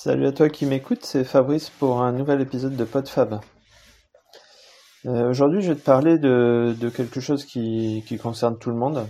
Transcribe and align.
Salut 0.00 0.28
à 0.28 0.32
toi 0.32 0.48
qui 0.48 0.64
m'écoute, 0.64 1.00
c'est 1.02 1.24
Fabrice 1.24 1.70
pour 1.70 2.02
un 2.02 2.12
nouvel 2.12 2.40
épisode 2.40 2.76
de 2.76 2.84
PodFab. 2.84 3.40
Euh, 5.06 5.28
Aujourd'hui, 5.28 5.60
je 5.60 5.72
vais 5.72 5.74
te 5.74 5.84
parler 5.84 6.18
de, 6.18 6.88
quelque 6.94 7.18
chose 7.18 7.44
qui, 7.44 8.04
concerne 8.22 8.56
tout 8.60 8.70
le 8.70 8.76
monde, 8.76 9.08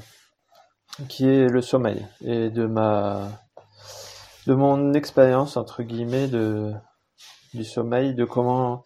qui 1.11 1.29
est 1.29 1.47
le 1.47 1.61
sommeil 1.61 2.07
et 2.23 2.49
de 2.49 2.65
ma 2.65 3.29
de 4.47 4.55
mon 4.55 4.95
expérience 4.95 5.59
entre 5.59 5.83
guillemets 5.83 6.27
de 6.27 6.73
du 7.53 7.65
sommeil, 7.65 8.15
de 8.15 8.25
comment 8.25 8.83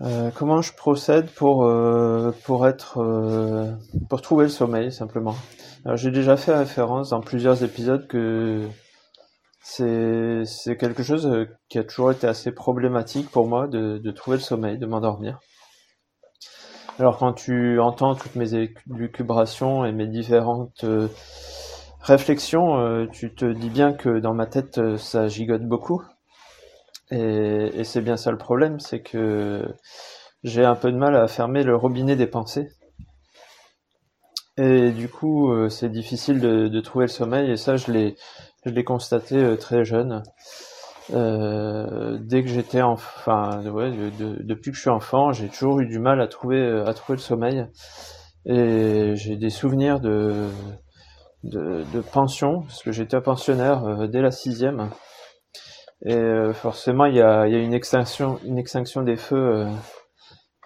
euh, 0.00 0.32
comment 0.34 0.62
je 0.62 0.72
procède 0.72 1.30
pour 1.30 1.64
euh, 1.64 2.32
être 2.64 3.78
pour 4.08 4.20
trouver 4.20 4.46
le 4.46 4.50
sommeil 4.50 4.90
simplement. 4.90 5.36
J'ai 5.94 6.10
déjà 6.10 6.36
fait 6.36 6.56
référence 6.56 7.10
dans 7.10 7.20
plusieurs 7.20 7.62
épisodes 7.62 8.08
que 8.08 8.68
c'est 9.62 10.76
quelque 10.78 11.02
chose 11.02 11.26
euh, 11.26 11.46
qui 11.68 11.78
a 11.78 11.84
toujours 11.84 12.10
été 12.10 12.26
assez 12.26 12.52
problématique 12.52 13.30
pour 13.30 13.46
moi 13.46 13.68
de, 13.68 14.10
trouver 14.10 14.38
le 14.38 14.42
sommeil, 14.42 14.78
de 14.78 14.86
m'endormir. 14.86 15.38
Alors 16.98 17.18
quand 17.18 17.32
tu 17.32 17.78
entends 17.80 18.14
toutes 18.14 18.36
mes 18.36 18.54
élucubrations 18.54 19.84
et 19.84 19.92
mes 19.92 20.06
différentes 20.06 20.84
euh, 20.84 21.08
réflexions, 22.00 22.78
euh, 22.78 23.06
tu 23.12 23.34
te 23.34 23.44
dis 23.44 23.70
bien 23.70 23.92
que 23.92 24.18
dans 24.18 24.34
ma 24.34 24.46
tête 24.46 24.96
ça 24.96 25.28
gigote 25.28 25.66
beaucoup. 25.66 26.02
Et, 27.10 27.82
c'est 27.84 28.02
bien 28.02 28.16
ça 28.16 28.30
le 28.30 28.38
problème, 28.38 28.78
c'est 28.78 29.02
que 29.02 29.64
j'ai 30.44 30.64
un 30.64 30.76
peu 30.76 30.92
de 30.92 30.96
mal 30.96 31.16
à 31.16 31.26
fermer 31.26 31.64
le 31.64 31.74
robinet 31.76 32.16
des 32.16 32.28
pensées. 32.28 32.68
Et 34.56 34.90
du 34.92 35.08
coup, 35.08 35.52
c'est 35.70 35.88
difficile 35.88 36.38
de 36.38 36.80
trouver 36.80 37.06
le 37.06 37.10
sommeil, 37.10 37.50
et 37.50 37.56
ça, 37.56 37.76
je 37.76 37.90
l'ai 37.90 38.14
je 38.64 38.70
l'ai 38.70 38.84
constaté 38.84 39.36
euh, 39.36 39.56
très 39.56 39.84
jeune. 39.84 40.22
Euh, 41.12 42.18
dès 42.20 42.42
que 42.42 42.48
j'étais 42.48 42.82
enfin, 42.82 43.62
ouais, 43.64 43.90
de, 43.90 44.10
de, 44.10 44.42
depuis 44.42 44.70
que 44.70 44.76
je 44.76 44.82
suis 44.82 44.90
enfant, 44.90 45.32
j'ai 45.32 45.48
toujours 45.48 45.80
eu 45.80 45.86
du 45.86 45.98
mal 45.98 46.20
à 46.20 46.28
trouver 46.28 46.60
euh, 46.60 46.86
à 46.86 46.94
trouver 46.94 47.16
le 47.16 47.22
sommeil. 47.22 47.66
Et 48.46 49.14
j'ai 49.16 49.36
des 49.36 49.50
souvenirs 49.50 50.00
de, 50.00 50.48
de, 51.42 52.00
pension, 52.12 52.62
parce 52.62 52.82
que 52.82 52.90
j'étais 52.90 53.20
pensionnaire 53.20 54.08
dès 54.08 54.22
la 54.22 54.30
sixième. 54.30 54.88
Et 56.06 56.18
forcément, 56.54 57.04
il 57.04 57.16
y 57.16 57.20
a, 57.20 57.46
y 57.48 57.54
a, 57.54 57.58
une 57.58 57.74
extinction, 57.74 58.38
une 58.46 58.56
extinction 58.56 59.02
des 59.02 59.16
feux 59.16 59.66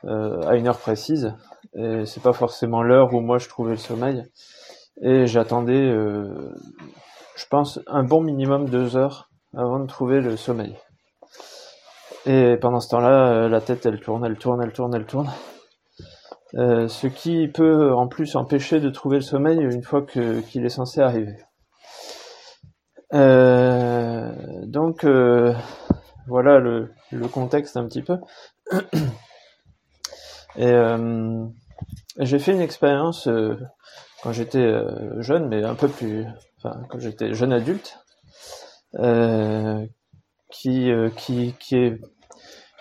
à 0.04 0.54
une 0.54 0.68
heure 0.68 0.78
précise. 0.78 1.34
Et 1.74 2.06
c'est 2.06 2.22
pas 2.22 2.32
forcément 2.32 2.84
l'heure 2.84 3.12
où 3.12 3.20
moi 3.20 3.38
je 3.38 3.48
trouvais 3.48 3.72
le 3.72 3.76
sommeil. 3.76 4.22
Et 5.02 5.26
j'attendais 5.26 5.92
je 7.36 7.46
pense, 7.46 7.80
un 7.86 8.04
bon 8.04 8.20
minimum 8.20 8.68
deux 8.68 8.96
heures 8.96 9.30
avant 9.56 9.80
de 9.80 9.86
trouver 9.86 10.20
le 10.20 10.36
sommeil. 10.36 10.76
Et 12.26 12.56
pendant 12.56 12.80
ce 12.80 12.88
temps-là, 12.88 13.28
euh, 13.32 13.48
la 13.48 13.60
tête, 13.60 13.84
elle 13.86 14.00
tourne, 14.00 14.24
elle 14.24 14.38
tourne, 14.38 14.62
elle 14.62 14.72
tourne, 14.72 14.94
elle 14.94 15.04
tourne. 15.06 15.30
Euh, 16.54 16.88
ce 16.88 17.06
qui 17.06 17.48
peut 17.48 17.92
en 17.92 18.06
plus 18.06 18.36
empêcher 18.36 18.80
de 18.80 18.88
trouver 18.88 19.16
le 19.16 19.22
sommeil 19.22 19.58
une 19.58 19.82
fois 19.82 20.02
qu'il 20.02 20.64
est 20.64 20.70
censé 20.70 21.00
arriver. 21.00 21.36
Euh, 23.12 24.32
donc 24.64 25.04
voilà 26.26 26.58
le, 26.58 26.92
le, 27.10 27.28
contexte 27.28 27.76
un 27.76 27.84
petit 27.86 28.02
peu. 28.02 28.18
Et 30.56 30.72
j'ai 32.20 32.38
fait 32.38 32.52
une 32.52 32.60
expérience 32.60 33.28
quand 34.24 34.32
j'étais 34.32 34.66
jeune, 35.20 35.48
mais 35.48 35.62
un 35.62 35.76
peu 35.76 35.86
plus 35.86 36.26
enfin, 36.58 36.80
quand 36.88 36.98
j'étais 36.98 37.34
jeune 37.34 37.52
adulte, 37.52 37.98
euh, 38.98 39.86
qui, 40.50 40.90
euh, 40.90 41.10
qui, 41.10 41.54
qui 41.58 41.76
est, 41.76 42.00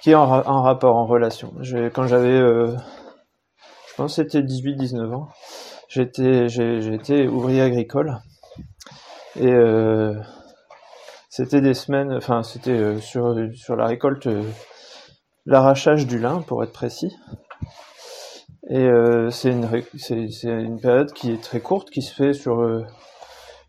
qui 0.01 0.11
est 0.11 0.15
en, 0.15 0.29
en 0.29 0.61
rapport, 0.61 0.95
en 0.95 1.05
relation. 1.05 1.53
Quand 1.93 2.07
j'avais, 2.07 2.39
euh, 2.39 2.75
je 3.89 3.95
pense 3.95 4.15
c'était 4.15 4.41
18-19 4.41 5.13
ans, 5.13 5.29
j'étais, 5.89 6.49
j'étais 6.49 7.27
ouvrier 7.27 7.61
agricole 7.61 8.19
et 9.35 9.51
euh, 9.51 10.13
c'était 11.29 11.61
des 11.61 11.73
semaines, 11.73 12.13
enfin 12.13 12.43
c'était 12.43 12.71
euh, 12.71 12.99
sur, 12.99 13.35
sur 13.55 13.75
la 13.75 13.87
récolte, 13.87 14.27
euh, 14.27 14.43
l'arrachage 15.45 16.05
du 16.05 16.19
lin 16.19 16.41
pour 16.41 16.63
être 16.63 16.73
précis. 16.73 17.15
Et 18.69 18.79
euh, 18.79 19.29
c'est 19.29 19.49
une, 19.49 19.69
une 20.43 20.79
période 20.79 21.11
qui 21.13 21.31
est 21.31 21.43
très 21.43 21.59
courte, 21.59 21.89
qui 21.89 22.01
se 22.01 22.13
fait 22.13 22.33
sur 22.33 22.61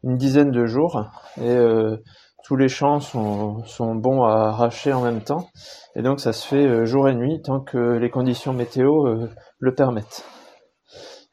une 0.04 0.16
dizaine 0.16 0.50
de 0.50 0.66
jours. 0.66 1.10
Et 1.38 1.50
euh, 1.50 1.96
tous 2.44 2.56
les 2.56 2.68
champs 2.68 3.00
sont, 3.00 3.64
sont, 3.64 3.94
bons 3.94 4.22
à 4.22 4.48
arracher 4.48 4.92
en 4.92 5.00
même 5.00 5.22
temps. 5.22 5.48
Et 5.96 6.02
donc 6.02 6.20
ça 6.20 6.32
se 6.32 6.46
fait 6.46 6.66
euh, 6.66 6.84
jour 6.84 7.08
et 7.08 7.14
nuit 7.14 7.40
tant 7.42 7.60
que 7.60 7.78
les 7.78 8.10
conditions 8.10 8.52
météo 8.52 9.06
euh, 9.06 9.30
le 9.58 9.74
permettent. 9.74 10.24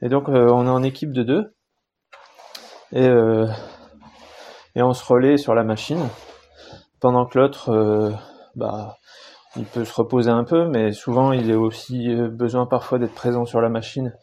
Et 0.02 0.10
donc 0.10 0.30
euh, 0.30 0.50
on 0.50 0.66
est 0.66 0.70
en 0.70 0.84
équipe 0.84 1.12
de 1.12 1.24
deux. 1.24 1.56
Et, 2.94 3.08
euh, 3.08 3.48
et 4.76 4.82
on 4.82 4.94
se 4.94 5.06
relaie 5.06 5.38
sur 5.38 5.54
la 5.54 5.64
machine 5.64 6.08
pendant 7.02 7.26
que 7.26 7.40
l'autre 7.40 8.14
bah, 8.56 8.98
il 9.56 9.66
peut 9.66 9.86
se 9.86 9.94
reposer 9.94 10.32
un 10.32 10.44
peu 10.44 10.68
mais 10.68 10.92
souvent 10.92 11.32
il 11.34 11.52
a 11.52 11.60
aussi 11.60 12.16
besoin 12.32 12.66
parfois 12.66 13.00
d'être 13.00 13.16
présent 13.16 13.46
sur 13.46 13.62
la 13.62 13.70
machine 13.70 14.14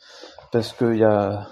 parce 0.50 0.72
qu'il 0.72 0.96
y 0.96 1.04
a 1.04 1.46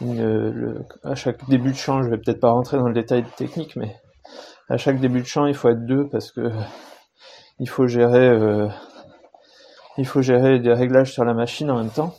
une, 0.00 0.50
le, 0.50 0.84
à 1.04 1.14
chaque 1.14 1.48
début 1.48 1.70
de 1.70 1.76
chant, 1.76 2.02
je 2.02 2.10
vais 2.10 2.18
peut-être 2.18 2.40
pas 2.40 2.50
rentrer 2.50 2.76
dans 2.76 2.88
le 2.88 2.94
détail 2.94 3.24
technique, 3.36 3.76
mais 3.76 3.96
à 4.68 4.76
chaque 4.76 5.00
début 5.00 5.20
de 5.20 5.26
chant, 5.26 5.46
il 5.46 5.54
faut 5.54 5.68
être 5.68 5.86
deux 5.86 6.08
parce 6.08 6.32
que 6.32 6.50
il 7.58 7.68
faut 7.68 7.86
gérer, 7.86 8.28
euh, 8.28 8.68
il 9.96 10.06
faut 10.06 10.20
gérer 10.20 10.58
des 10.58 10.72
réglages 10.72 11.12
sur 11.12 11.24
la 11.24 11.32
machine 11.32 11.70
en 11.70 11.78
même 11.78 11.90
temps. 11.90 12.14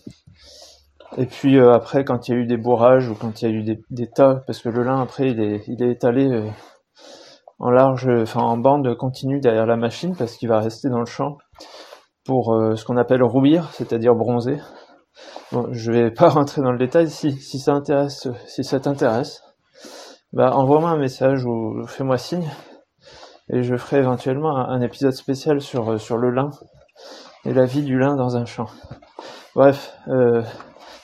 Et 1.17 1.25
puis 1.25 1.57
euh, 1.57 1.73
après, 1.73 2.03
quand 2.03 2.27
il 2.27 2.31
y 2.31 2.37
a 2.37 2.37
eu 2.39 2.45
des 2.45 2.57
bourrages 2.57 3.09
ou 3.09 3.15
quand 3.15 3.41
il 3.41 3.49
y 3.49 3.51
a 3.51 3.53
eu 3.53 3.63
des, 3.63 3.79
des 3.91 4.07
tas, 4.07 4.43
parce 4.47 4.59
que 4.59 4.69
le 4.69 4.83
lin 4.83 5.01
après 5.01 5.29
il 5.29 5.39
est, 5.39 5.63
il 5.67 5.83
est 5.83 5.91
étalé 5.91 6.25
euh, 6.27 6.47
en 7.59 7.69
large, 7.69 8.07
enfin 8.21 8.41
en 8.41 8.57
bande 8.57 8.95
continue 8.95 9.39
derrière 9.39 9.65
la 9.65 9.77
machine 9.77 10.15
parce 10.15 10.37
qu'il 10.37 10.49
va 10.49 10.59
rester 10.59 10.89
dans 10.89 10.99
le 10.99 11.05
champ 11.05 11.37
pour 12.25 12.53
euh, 12.53 12.75
ce 12.75 12.85
qu'on 12.85 12.97
appelle 12.97 13.23
rouillir, 13.23 13.69
c'est-à-dire 13.71 14.13
bronzer. 14.13 14.61
Bon, 15.51 15.67
je 15.71 15.91
vais 15.91 16.11
pas 16.11 16.29
rentrer 16.29 16.61
dans 16.61 16.71
le 16.71 16.77
détail. 16.77 17.09
Si, 17.09 17.31
ça 17.59 17.73
intéresse, 17.73 18.27
si 18.45 18.63
ça 18.63 18.79
t'intéresse, 18.79 19.41
bah 20.33 20.51
envoie-moi 20.53 20.89
un 20.89 20.97
message 20.97 21.45
ou 21.45 21.87
fais-moi 21.87 22.17
signe 22.17 22.49
et 23.49 23.63
je 23.63 23.75
ferai 23.77 23.99
éventuellement 23.99 24.57
un, 24.57 24.81
épisode 24.81 25.13
spécial 25.13 25.61
sur 25.61 25.99
sur 25.99 26.17
le 26.17 26.31
lin 26.31 26.49
et 27.45 27.53
la 27.53 27.65
vie 27.65 27.81
du 27.81 27.97
lin 27.97 28.15
dans 28.15 28.35
un 28.35 28.45
champ. 28.45 28.67
Bref, 29.55 29.95
euh, 30.09 30.43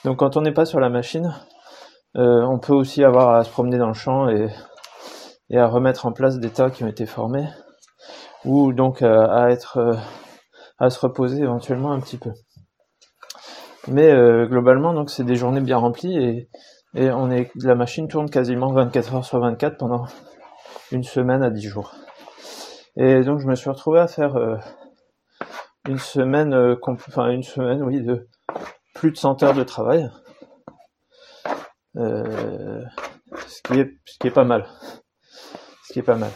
donc 0.04 0.18
quand 0.18 0.36
on 0.36 0.42
n'est 0.42 0.52
pas 0.52 0.66
sur 0.66 0.78
la 0.78 0.90
machine, 0.90 1.34
euh, 2.16 2.44
on 2.46 2.58
peut 2.58 2.74
aussi 2.74 3.02
avoir 3.02 3.34
à 3.34 3.44
se 3.44 3.50
promener 3.50 3.78
dans 3.78 3.88
le 3.88 3.94
champ 3.94 4.28
et 4.28 4.48
et 5.54 5.58
à 5.58 5.68
remettre 5.68 6.04
en 6.04 6.12
place 6.12 6.40
des 6.40 6.50
tas 6.50 6.68
qui 6.68 6.82
ont 6.82 6.88
été 6.88 7.06
formés 7.06 7.46
ou 8.44 8.72
donc 8.72 9.02
à, 9.02 9.24
à 9.24 9.50
être 9.50 9.76
euh, 9.78 9.94
à 10.78 10.90
se 10.90 10.98
reposer 10.98 11.42
éventuellement 11.42 11.92
un 11.92 12.00
petit 12.00 12.18
peu. 12.18 12.32
Mais 13.86 14.10
euh, 14.10 14.46
globalement, 14.46 14.92
donc 14.92 15.10
c'est 15.10 15.22
des 15.22 15.36
journées 15.36 15.60
bien 15.60 15.76
remplies 15.76 16.18
et, 16.18 16.48
et 16.94 17.10
on 17.12 17.30
est, 17.30 17.52
la 17.54 17.76
machine 17.76 18.08
tourne 18.08 18.28
quasiment 18.28 18.72
24 18.72 19.14
heures 19.14 19.24
sur 19.24 19.38
24 19.38 19.76
pendant 19.78 20.06
une 20.90 21.04
semaine 21.04 21.44
à 21.44 21.50
10 21.50 21.62
jours. 21.68 21.94
Et 22.96 23.22
donc 23.22 23.38
je 23.38 23.46
me 23.46 23.54
suis 23.54 23.70
retrouvé 23.70 24.00
à 24.00 24.08
faire 24.08 24.34
euh, 24.34 24.56
une 25.88 25.98
semaine, 25.98 26.52
euh, 26.52 26.74
enfin 26.84 27.28
une 27.28 27.44
semaine, 27.44 27.84
oui, 27.84 28.02
de 28.02 28.26
plus 28.92 29.12
de 29.12 29.16
100 29.16 29.44
heures 29.44 29.54
de 29.54 29.62
travail, 29.62 30.10
euh, 31.96 32.82
ce 33.46 33.62
qui 33.62 33.78
est 33.78 33.94
ce 34.04 34.18
qui 34.18 34.26
est 34.26 34.32
pas 34.32 34.44
mal, 34.44 34.66
ce 35.84 35.92
qui 35.92 35.98
est 36.00 36.02
pas 36.02 36.16
mal. 36.16 36.30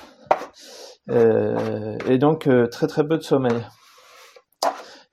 Euh, 1.10 1.97
et 2.06 2.18
donc 2.18 2.47
euh, 2.47 2.66
très 2.66 2.86
très 2.86 3.06
peu 3.06 3.16
de 3.16 3.22
sommeil. 3.22 3.65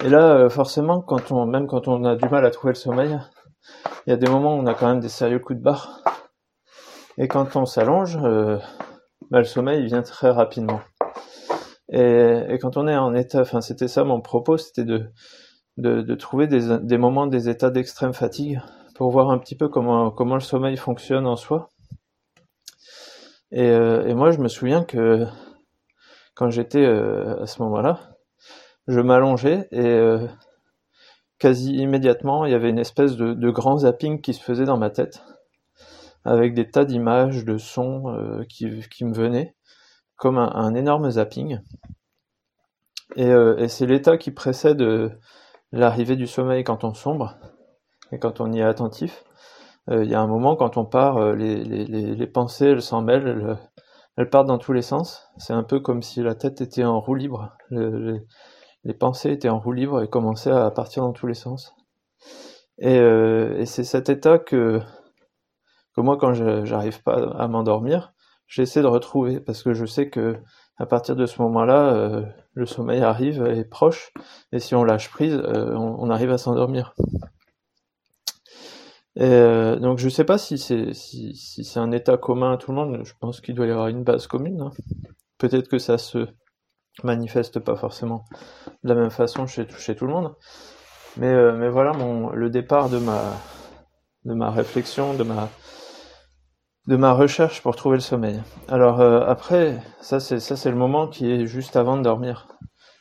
Et 0.04 0.10
là, 0.10 0.36
euh, 0.36 0.50
forcément, 0.50 1.02
quand 1.02 1.32
on, 1.32 1.46
même 1.46 1.68
quand 1.68 1.88
on 1.88 2.04
a 2.04 2.16
du 2.16 2.28
mal 2.30 2.46
à 2.46 2.52
trouver 2.52 2.74
le 2.74 2.78
sommeil, 2.80 3.18
il 4.06 4.10
y 4.10 4.14
a 4.14 4.18
des 4.18 4.28
moments 4.30 4.56
où 4.56 4.60
on 4.60 4.68
a 4.68 4.74
quand 4.74 4.88
même 4.88 5.00
des 5.00 5.10
sérieux 5.10 5.40
coups 5.40 5.58
de 5.58 5.64
barre. 5.64 6.02
Et 7.18 7.28
quand 7.28 7.56
on 7.56 7.66
s'allonge, 7.66 8.18
euh, 8.22 8.58
bah, 9.32 9.40
le 9.40 9.46
sommeil 9.46 9.86
vient 9.86 10.02
très 10.02 10.30
rapidement. 10.30 10.82
Et, 11.90 12.42
et, 12.50 12.60
quand 12.60 12.78
on 12.78 12.88
est 12.88 12.96
en 12.96 13.14
état, 13.16 13.42
enfin 13.42 13.62
c'était 13.62 13.88
ça 13.88 14.04
mon 14.04 14.20
propos, 14.20 14.58
c'était 14.58 14.84
de, 14.84 15.08
de, 15.78 16.02
de, 16.02 16.16
trouver 16.16 16.48
des, 16.48 16.80
des 16.80 16.98
moments, 16.98 17.28
des 17.28 17.48
états 17.48 17.70
d'extrême 17.70 18.14
fatigue 18.14 18.60
pour 18.96 19.12
voir 19.12 19.30
un 19.30 19.38
petit 19.38 19.56
peu 19.56 19.70
comment, 19.70 20.12
comment 20.12 20.36
le 20.36 20.42
sommeil 20.42 20.78
fonctionne 20.78 21.28
en 21.28 21.36
soi. 21.36 21.72
Et, 23.52 23.70
euh, 23.70 24.08
et 24.08 24.14
moi, 24.14 24.32
je 24.32 24.40
me 24.40 24.48
souviens 24.48 24.84
que 24.84 25.26
quand 26.34 26.50
j'étais 26.50 26.86
euh, 26.86 27.42
à 27.42 27.48
ce 27.48 27.62
moment-là, 27.62 28.18
je 28.88 29.00
m'allongeais 29.00 29.68
et 29.72 29.86
euh, 29.86 30.28
quasi 31.40 31.76
immédiatement, 31.76 32.46
il 32.46 32.52
y 32.52 32.56
avait 32.56 32.70
une 32.70 32.80
espèce 32.80 33.16
de, 33.16 33.50
grand 33.50 33.80
zapping 33.80 34.22
qui 34.22 34.34
se 34.34 34.44
faisait 34.44 34.66
dans 34.66 34.78
ma 34.78 34.90
tête, 34.90 35.22
avec 36.24 36.54
des 36.54 36.70
tas 36.70 36.86
d'images, 36.86 37.46
de 37.46 37.58
sons 37.58 38.44
qui, 38.50 38.66
me 38.66 39.14
venaient. 39.14 39.56
comme 40.18 40.38
un, 40.38 40.74
énorme 40.76 41.10
zapping. 41.12 41.60
Et 43.16 43.68
c'est 43.68 43.86
l'état 43.86 44.18
qui 44.18 44.32
précède 44.32 44.84
l'arrivée 45.72 46.16
du 46.16 46.28
sommeil 46.28 46.64
quand 46.64 46.84
on 46.84 46.94
sombre 46.94 47.38
et 48.12 48.20
quand 48.20 48.40
on 48.40 48.52
y 48.52 48.60
est 48.60 48.64
attentif. 48.64 49.24
Il 49.92 50.10
y 50.10 50.16
a 50.16 50.22
un 50.22 50.28
moment 50.28 50.56
quand 50.56 50.78
on 50.78 50.86
part, 50.86 51.36
les, 51.36 51.64
les, 51.64 51.86
les, 51.86 52.28
pensées 52.28 52.70
elles 52.70 52.82
s'en 52.82 53.04
mêlent, 53.04 53.58
elles, 54.18 54.30
partent 54.30 54.48
dans 54.48 54.58
tous 54.58 54.74
les 54.74 54.82
sens. 54.82 55.30
C'est 55.38 55.54
un 55.54 55.64
peu 55.64 55.80
comme 55.80 56.02
si 56.02 56.24
la 56.24 56.34
tête 56.34 56.60
était 56.62 56.84
en 56.84 57.00
roue 57.00 57.14
libre. 57.14 57.56
les 57.70 58.94
pensées 58.94 59.32
étaient 59.32 59.50
en 59.50 59.60
roue 59.60 59.74
libre 59.74 60.02
et 60.02 60.10
commençaient 60.10 60.52
à 60.52 60.72
partir 60.72 61.04
dans 61.04 61.14
tous 61.14 61.28
les 61.28 61.36
sens. 61.36 61.76
Et, 62.80 62.96
et 62.96 63.66
c'est 63.68 63.84
cet 63.84 64.10
état 64.10 64.40
que 64.40 64.82
que 65.96 66.02
moi, 66.02 66.18
quand 66.18 66.34
j'arrive 66.34 67.02
pas 67.04 67.32
à 67.38 67.48
m'endormir, 67.48 68.14
j'essaie 68.48 68.82
de 68.82 68.88
retrouver 68.88 69.40
parce 69.40 69.64
que 69.64 69.74
je 69.74 69.86
sais 69.86 70.10
que 70.10 70.38
à 70.78 70.86
partir 70.86 71.16
de 71.16 71.26
ce 71.26 71.42
moment-là, 71.42 71.94
euh, 71.94 72.24
le 72.54 72.66
sommeil 72.66 73.02
arrive, 73.02 73.46
est 73.46 73.64
proche, 73.64 74.12
et 74.52 74.60
si 74.60 74.76
on 74.76 74.84
lâche 74.84 75.10
prise, 75.10 75.36
euh, 75.36 75.74
on, 75.74 76.10
arrive 76.10 76.32
à 76.32 76.38
s'endormir. 76.38 76.94
Euh, 79.20 79.78
donc 79.78 79.98
je 80.00 80.10
sais 80.10 80.26
pas 80.26 80.38
si 80.38 80.58
c'est 80.58 80.94
si, 80.94 81.36
si 81.36 81.64
c'est 81.64 81.80
un 81.80 81.92
état 81.92 82.18
commun 82.18 82.54
à 82.54 82.58
tout 82.58 82.72
le 82.72 82.78
monde. 82.78 83.02
Je 83.04 83.14
pense 83.20 83.42
qu'il 83.42 83.56
doit 83.56 83.68
y 83.68 83.72
avoir 83.72 83.88
une 83.88 84.04
base 84.04 84.28
commune. 84.28 84.62
Hein. 84.62 84.72
Peut-être 85.38 85.68
que 85.68 85.78
ça 85.80 85.98
se 85.98 86.28
manifeste 87.04 87.60
pas 87.60 87.76
forcément 87.76 88.26
de 88.84 88.90
la 88.90 88.96
même 88.96 89.12
façon 89.12 89.48
chez, 89.48 89.68
chez 89.78 89.96
tout 89.96 90.06
le 90.06 90.14
monde. 90.14 90.36
Mais, 91.18 91.54
mais 91.54 91.70
voilà 91.70 91.94
mon, 91.94 92.30
le 92.32 92.50
départ 92.50 92.90
de 92.90 92.98
ma, 92.98 93.22
de 94.26 94.34
ma 94.34 94.52
réflexion, 94.52 95.14
de 95.14 95.24
ma, 95.24 95.50
de 96.88 96.96
ma 96.96 97.14
recherche 97.14 97.62
pour 97.62 97.76
trouver 97.76 97.98
le 97.98 98.02
sommeil. 98.02 98.42
Alors 98.68 99.00
euh, 99.00 99.22
après, 99.22 99.80
ça 100.02 100.20
c'est 100.20 100.40
ça 100.40 100.56
c'est 100.56 100.70
le 100.70 100.76
moment 100.76 101.08
qui 101.08 101.32
est 101.32 101.46
juste 101.46 101.76
avant 101.76 101.98
de 101.98 102.04
dormir, 102.04 102.48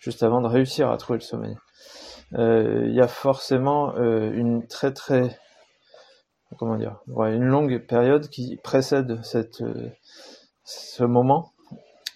juste 0.01 0.23
avant 0.23 0.41
de 0.41 0.49
réussir 0.49 0.91
à 0.91 0.97
trouver 0.97 1.19
le 1.19 1.25
sommeil. 1.25 1.57
Euh, 2.35 2.87
il 2.87 2.95
y 2.95 3.01
a 3.01 3.09
forcément 3.09 3.95
euh, 3.97 4.33
une 4.33 4.67
très 4.67 4.93
très 4.93 5.39
comment 6.59 6.77
dire, 6.77 7.01
une 7.09 7.45
longue 7.45 7.79
période 7.79 8.29
qui 8.29 8.57
précède 8.63 9.23
cette 9.25 9.63
ce 10.65 11.05
moment 11.05 11.53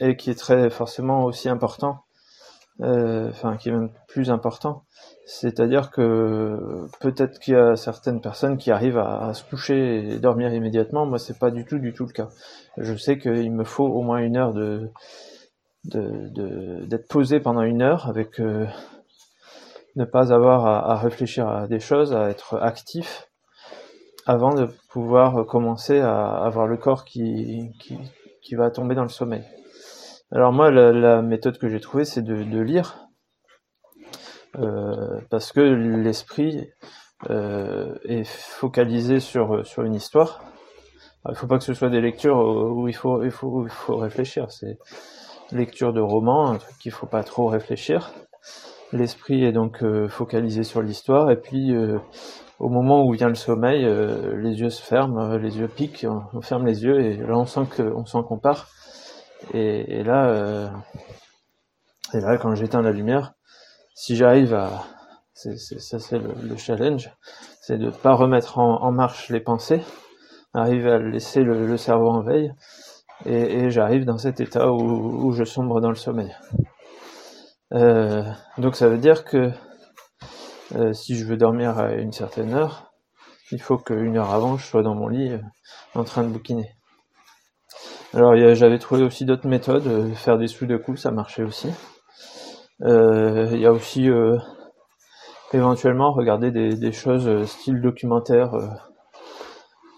et 0.00 0.16
qui 0.16 0.30
est 0.30 0.38
très 0.38 0.70
forcément 0.70 1.24
aussi 1.24 1.48
important, 1.48 2.04
enfin 2.80 3.56
qui 3.56 3.68
est 3.68 3.72
même 3.72 3.90
plus 4.06 4.30
important 4.30 4.84
c'est-à-dire 5.30 5.90
que 5.90 6.86
peut-être 7.00 7.38
qu'il 7.38 7.52
y 7.52 7.56
a 7.56 7.76
certaines 7.76 8.22
personnes 8.22 8.56
qui 8.56 8.70
arrivent 8.70 8.96
à, 8.96 9.34
se 9.34 9.44
coucher 9.44 10.14
et 10.14 10.18
dormir 10.18 10.54
immédiatement. 10.54 11.04
Moi, 11.04 11.18
c'est 11.18 11.38
pas 11.38 11.50
du 11.50 11.66
tout, 11.66 11.78
du 11.78 11.92
tout 11.92 12.06
le 12.06 12.12
cas. 12.12 12.30
Je 12.78 12.94
sais 12.94 13.18
qu'il 13.18 13.52
me 13.52 13.62
faut 13.64 13.84
au 13.84 14.00
moins 14.00 14.20
une 14.20 14.38
heure 14.38 14.54
de 14.54 14.90
d'être 15.84 17.08
posé 17.08 17.40
pendant 17.40 17.60
une 17.60 17.82
heure 17.82 18.08
avec 18.08 18.40
euh, 18.40 18.66
ne 19.96 20.06
pas 20.06 20.32
avoir 20.32 20.64
à, 20.66 20.96
réfléchir 20.96 21.46
à 21.46 21.66
des 21.66 21.78
choses, 21.80 22.14
à 22.14 22.30
être 22.30 22.56
actif 22.62 23.27
avant 24.28 24.54
de 24.54 24.68
pouvoir 24.90 25.46
commencer 25.46 25.98
à 26.00 26.28
avoir 26.44 26.66
le 26.66 26.76
corps 26.76 27.04
qui, 27.06 27.72
qui, 28.42 28.54
va 28.54 28.70
tomber 28.70 28.94
dans 28.94 29.02
le 29.02 29.08
sommeil. 29.08 29.42
Alors 30.30 30.52
moi, 30.52 30.70
la, 30.70 31.22
méthode 31.22 31.58
que 31.58 31.68
j'ai 31.68 31.80
trouvée, 31.80 32.04
c'est 32.04 32.22
de 32.22 32.60
lire 32.60 33.08
euh, 34.58 35.20
parce 35.30 35.52
que 35.52 35.60
l'esprit 35.60 36.68
euh, 37.30 37.94
est 38.04 38.24
focalisé 38.24 39.18
sur 39.18 39.66
sur 39.66 39.82
une 39.82 39.94
histoire. 39.94 40.42
Il 41.26 41.32
ne 41.32 41.36
faut 41.36 41.46
pas 41.46 41.58
que 41.58 41.64
ce 41.64 41.74
soit 41.74 41.90
des 41.90 42.00
lectures 42.00 42.38
où 42.38 42.86
il 42.86 42.94
faut 42.94 43.22
il 43.24 43.30
faut 43.30 43.64
il 43.64 43.70
faut 43.70 43.96
réfléchir. 43.96 44.50
C'est 44.50 44.78
lecture 45.52 45.94
de 45.94 46.00
romans, 46.00 46.50
un 46.50 46.58
truc 46.58 46.76
qu'il 46.78 46.92
faut 46.92 47.06
pas 47.06 47.24
trop 47.24 47.46
réfléchir. 47.46 48.12
L'esprit 48.92 49.44
est 49.44 49.52
donc 49.52 49.82
euh, 49.82 50.08
focalisé 50.08 50.64
sur 50.64 50.82
l'histoire 50.82 51.30
et 51.30 51.36
puis 51.40 51.74
au 52.58 52.68
moment 52.68 53.04
où 53.04 53.12
vient 53.12 53.28
le 53.28 53.34
sommeil, 53.34 53.84
les 53.84 54.60
yeux 54.60 54.70
se 54.70 54.82
ferment, 54.82 55.36
les 55.36 55.58
yeux 55.58 55.68
piquent, 55.68 56.06
on, 56.32 56.40
ferme 56.40 56.66
les 56.66 56.84
yeux 56.84 57.00
et 57.00 57.16
là 57.16 57.36
on 57.36 57.46
sent 57.46 57.66
qu'on 57.70 58.38
part. 58.38 58.68
Et, 59.54 60.02
là, 60.02 60.70
et 62.12 62.20
là 62.20 62.36
quand 62.36 62.54
j'éteins 62.54 62.82
la 62.82 62.90
lumière, 62.90 63.34
si 63.94 64.16
j'arrive 64.16 64.54
à, 64.54 64.84
ça 65.34 65.98
c'est 65.98 66.18
le, 66.18 66.56
challenge, 66.56 67.10
c'est 67.60 67.78
de 67.78 67.90
pas 67.90 68.14
remettre 68.14 68.58
en, 68.58 68.90
marche 68.90 69.30
les 69.30 69.40
pensées, 69.40 69.82
arriver 70.52 70.90
à 70.90 70.98
laisser 70.98 71.42
le, 71.42 71.76
cerveau 71.76 72.10
en 72.10 72.22
veille, 72.22 72.52
et, 73.24 73.70
j'arrive 73.70 74.04
dans 74.04 74.18
cet 74.18 74.40
état 74.40 74.72
où, 74.72 75.32
je 75.32 75.44
sombre 75.44 75.80
dans 75.80 75.90
le 75.90 75.96
sommeil. 75.96 76.34
Euh, 77.74 78.24
donc 78.56 78.76
ça 78.76 78.88
veut 78.88 78.98
dire 78.98 79.24
que 79.24 79.50
euh, 80.74 80.92
si 80.92 81.16
je 81.16 81.24
veux 81.24 81.36
dormir 81.36 81.78
à 81.78 81.92
une 81.94 82.12
certaine 82.12 82.52
heure, 82.52 82.92
il 83.50 83.60
faut 83.60 83.78
qu'une 83.78 84.16
heure 84.16 84.32
avant 84.32 84.56
je 84.56 84.66
sois 84.66 84.82
dans 84.82 84.94
mon 84.94 85.08
lit 85.08 85.32
euh, 85.32 85.38
en 85.94 86.04
train 86.04 86.24
de 86.24 86.28
bouquiner. 86.28 86.70
Alors 88.14 88.34
j'avais 88.54 88.78
trouvé 88.78 89.02
aussi 89.02 89.26
d'autres 89.26 89.48
méthodes, 89.48 90.14
faire 90.14 90.38
des 90.38 90.46
sous 90.46 90.64
de 90.64 90.78
coups, 90.78 91.00
ça 91.00 91.10
marchait 91.10 91.42
aussi. 91.42 91.68
Euh, 92.82 93.48
il 93.52 93.60
y 93.60 93.66
a 93.66 93.72
aussi 93.72 94.08
euh, 94.08 94.38
éventuellement 95.52 96.12
regarder 96.12 96.50
des, 96.50 96.76
des 96.76 96.92
choses 96.92 97.26
euh, 97.26 97.44
style 97.44 97.80
documentaire, 97.80 98.52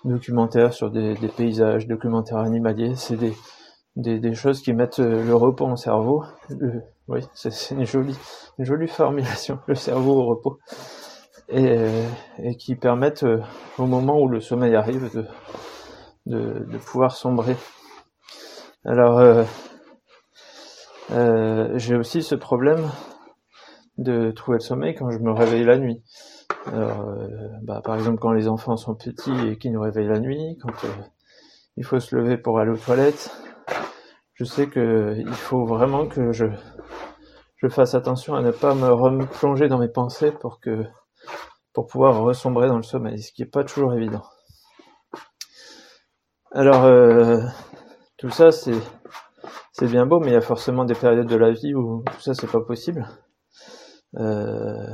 documentaire 0.04 0.72
sur 0.72 0.90
des, 0.90 1.14
des, 1.14 1.28
paysages, 1.28 1.86
documentaires 1.86 2.38
animaliers. 2.38 2.94
C'est 2.94 3.16
des, 3.16 3.34
des, 4.00 4.34
choses 4.34 4.62
qui 4.62 4.72
mettent 4.72 4.98
le 4.98 5.34
repos 5.34 5.66
en 5.66 5.76
cerveau. 5.76 6.24
oui, 7.08 7.20
c'est 7.34 7.74
une 7.74 7.84
jolie, 7.84 8.16
formulation, 8.88 9.58
le 9.66 9.74
cerveau 9.74 10.20
au 10.20 10.26
repos. 10.26 10.58
Et, 11.52 11.76
et 12.38 12.56
qui 12.56 12.76
permettent 12.76 13.26
au 13.78 13.86
moment 13.86 14.20
où 14.20 14.28
le 14.28 14.40
sommeil 14.40 14.76
arrive 14.76 15.10
de, 16.26 16.78
pouvoir 16.78 17.16
sombrer. 17.16 17.56
Alors, 18.84 19.44
euh, 21.12 21.72
j'ai 21.74 21.96
aussi 21.96 22.22
ce 22.22 22.36
problème 22.36 22.88
de 23.98 24.30
trouver 24.30 24.58
le 24.58 24.62
sommeil 24.62 24.94
quand 24.94 25.10
je 25.10 25.18
me 25.18 25.32
réveille 25.32 25.64
la 25.64 25.76
nuit. 25.76 26.02
Alors, 26.66 27.08
euh, 27.08 27.48
bah, 27.62 27.80
par 27.82 27.96
exemple, 27.96 28.18
quand 28.20 28.32
les 28.32 28.46
enfants 28.46 28.76
sont 28.76 28.94
petits 28.94 29.48
et 29.48 29.58
qu'ils 29.58 29.72
nous 29.72 29.80
réveillent 29.80 30.08
la 30.08 30.20
nuit, 30.20 30.56
quand 30.62 30.84
euh, 30.84 30.88
il 31.76 31.84
faut 31.84 31.98
se 31.98 32.14
lever 32.14 32.36
pour 32.36 32.60
aller 32.60 32.70
aux 32.70 32.76
toilettes, 32.76 33.30
je 34.40 34.44
sais 34.46 34.68
que 34.68 35.16
il 35.18 35.34
faut 35.34 35.66
vraiment 35.66 36.06
que 36.06 36.32
je, 36.32 36.46
je 37.56 37.68
fasse 37.68 37.94
attention 37.94 38.34
à 38.34 38.40
ne 38.40 38.50
pas 38.50 38.74
me 38.74 38.90
replonger 38.90 39.68
dans 39.68 39.76
mes 39.76 39.90
pensées 39.90 40.32
pour 40.32 40.60
que 40.60 40.82
pour 41.74 41.86
pouvoir 41.86 42.22
ressombrer 42.22 42.66
dans 42.68 42.78
le 42.78 42.82
sommeil, 42.82 43.22
ce 43.22 43.32
qui 43.32 43.42
est 43.42 43.52
pas 43.52 43.64
toujours 43.64 43.92
évident. 43.92 44.22
Alors, 46.52 46.86
tout 48.16 48.30
ça, 48.30 48.50
c'est 48.50 48.80
c'est 49.72 49.86
bien 49.86 50.06
beau, 50.06 50.20
mais 50.20 50.28
il 50.28 50.32
y 50.32 50.36
a 50.36 50.40
forcément 50.40 50.86
des 50.86 50.94
périodes 50.94 51.28
de 51.28 51.36
la 51.36 51.52
vie 51.52 51.74
où 51.74 52.02
tout 52.10 52.20
ça 52.22 52.32
c'est 52.32 52.50
pas 52.50 52.62
possible. 52.62 53.06
Euh, 54.16 54.88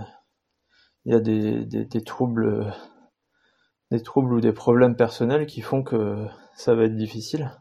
il 1.04 1.12
y 1.12 1.16
a 1.16 1.20
des, 1.20 1.64
des, 1.64 2.02
troubles, 2.02 2.74
des 3.92 4.02
troubles 4.02 4.34
ou 4.34 4.40
des 4.40 4.52
problèmes 4.52 4.96
personnels 4.96 5.46
qui 5.46 5.60
font 5.60 5.84
que 5.84 6.26
ça 6.56 6.74
va 6.74 6.82
être 6.82 6.96
difficile. 6.96 7.52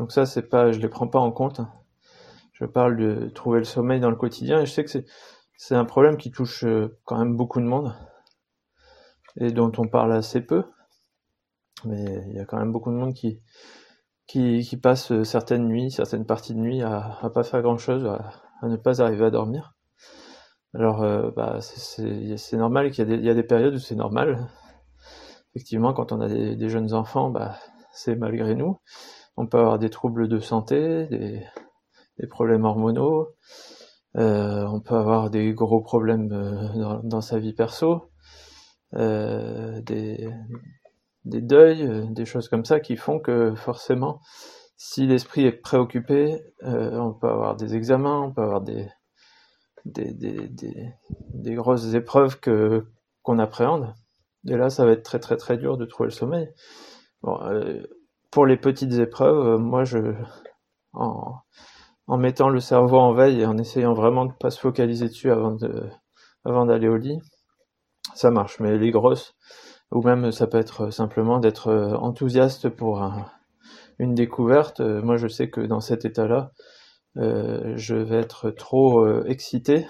Donc 0.00 0.12
ça 0.12 0.24
c'est 0.24 0.48
pas, 0.48 0.72
je 0.72 0.78
les 0.78 0.88
prends 0.88 1.08
pas 1.08 1.18
en 1.18 1.30
compte. 1.30 1.60
Je 2.54 2.64
parle 2.64 2.96
de 2.96 3.28
trouver 3.34 3.58
le 3.58 3.66
sommeil 3.66 4.00
dans 4.00 4.08
le 4.08 4.16
quotidien 4.16 4.62
et 4.62 4.64
je 4.64 4.72
sais 4.72 4.82
que 4.82 4.90
c'est 5.58 5.74
un 5.74 5.84
problème 5.84 6.16
qui 6.16 6.30
touche 6.30 6.64
euh, 6.64 6.98
quand 7.04 7.18
même 7.18 7.36
beaucoup 7.36 7.60
de 7.60 7.66
monde 7.66 7.94
et 9.38 9.52
dont 9.52 9.70
on 9.76 9.88
parle 9.88 10.14
assez 10.14 10.40
peu. 10.40 10.64
Mais 11.84 12.24
il 12.28 12.34
y 12.34 12.38
a 12.38 12.46
quand 12.46 12.56
même 12.56 12.72
beaucoup 12.72 12.90
de 12.90 12.96
monde 12.96 13.12
qui 13.12 14.76
passent 14.82 15.12
euh, 15.12 15.22
certaines 15.22 15.66
nuits, 15.66 15.90
certaines 15.90 16.24
parties 16.24 16.54
de 16.54 16.60
nuit 16.60 16.80
à, 16.80 17.18
à 17.20 17.28
pas 17.28 17.42
faire 17.42 17.60
grand 17.60 17.76
chose, 17.76 18.06
à, 18.06 18.66
ne 18.66 18.76
pas 18.76 19.02
arriver 19.02 19.26
à 19.26 19.30
dormir. 19.30 19.74
Alors, 20.72 21.02
euh, 21.02 21.30
bah, 21.36 21.58
c'est 21.60 22.56
normal 22.56 22.90
qu'il 22.90 23.06
y, 23.06 23.26
y, 23.26 23.28
a 23.28 23.34
des 23.34 23.42
périodes 23.42 23.74
où 23.74 23.78
c'est 23.78 23.96
normal. 23.96 24.48
Effectivement, 25.54 25.92
quand 25.92 26.10
on 26.10 26.22
a 26.22 26.28
des, 26.28 26.56
des 26.56 26.68
jeunes 26.70 26.94
enfants, 26.94 27.28
bah, 27.28 27.58
c'est 27.92 28.16
malgré 28.16 28.54
nous. 28.54 28.78
On 29.36 29.46
peut 29.46 29.58
avoir 29.58 29.78
des 29.78 29.90
troubles 29.90 30.28
de 30.28 30.38
santé, 30.38 31.06
des, 31.06 31.46
problèmes 32.28 32.64
hormonaux. 32.64 33.28
Euh, 34.16 34.64
on 34.66 34.80
peut 34.80 34.96
avoir 34.96 35.30
des 35.30 35.52
gros 35.54 35.80
problèmes 35.80 36.30
euh, 36.32 36.98
dans, 37.04 37.20
sa 37.20 37.38
vie 37.38 37.54
perso, 37.54 38.10
euh, 38.94 39.80
des, 39.82 40.28
deuils, 41.24 42.08
des 42.10 42.24
choses 42.24 42.48
comme 42.48 42.64
ça 42.64 42.80
qui 42.80 42.96
font 42.96 43.20
que 43.20 43.54
forcément, 43.54 44.20
si 44.76 45.06
l'esprit 45.06 45.44
est 45.44 45.52
préoccupé, 45.52 46.42
on 46.62 47.12
peut 47.12 47.28
avoir 47.28 47.56
des 47.56 47.74
examens, 47.74 48.20
on 48.20 48.32
peut 48.32 48.42
avoir 48.42 48.62
des, 48.62 48.88
grosses 51.54 51.94
épreuves 51.94 52.40
qu'on 52.40 53.38
appréhende. 53.38 53.94
Et 54.48 54.56
là, 54.56 54.70
ça 54.70 54.84
va 54.86 54.92
être 54.92 55.02
très 55.02 55.20
très 55.20 55.36
très 55.36 55.58
dur 55.58 55.76
de 55.76 55.84
trouver 55.84 56.08
le 56.08 56.14
sommeil. 56.14 56.48
Pour 58.30 58.46
les 58.46 58.56
petites 58.56 58.94
épreuves, 58.94 59.58
moi 59.58 59.84
je 59.84 60.14
en, 60.92 61.42
mettant 62.08 62.48
le 62.48 62.60
cerveau 62.60 62.98
en 62.98 63.12
veille 63.12 63.40
et 63.40 63.46
en 63.46 63.58
essayant 63.58 63.94
vraiment 63.94 64.26
de 64.26 64.32
pas 64.32 64.50
se 64.50 64.60
focaliser 64.60 65.06
dessus 65.06 65.30
avant 65.30 65.52
de 65.52 65.88
avant 66.44 66.66
d'aller 66.66 66.88
au 66.88 66.96
lit, 66.96 67.20
ça 68.14 68.30
marche. 68.30 68.60
Mais 68.60 68.78
les 68.78 68.90
grosses, 68.90 69.34
ou 69.92 70.02
même 70.02 70.32
ça 70.32 70.46
peut 70.46 70.58
être 70.58 70.90
simplement 70.90 71.38
d'être 71.38 71.68
euh, 71.68 71.94
enthousiaste 71.96 72.68
pour 72.68 73.02
une 73.98 74.14
découverte. 74.14 74.80
Euh, 74.80 75.02
moi, 75.02 75.16
je 75.16 75.28
sais 75.28 75.50
que 75.50 75.60
dans 75.60 75.80
cet 75.80 76.04
état-là, 76.04 76.52
euh, 77.16 77.74
je 77.76 77.96
vais 77.96 78.18
être 78.18 78.50
trop 78.50 79.24
excité 79.24 79.86